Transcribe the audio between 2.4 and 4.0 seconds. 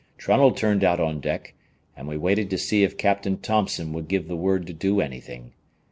to see if Captain Thompson